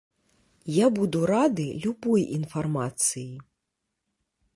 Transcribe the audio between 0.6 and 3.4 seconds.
Я буду рады любой інфармацыі.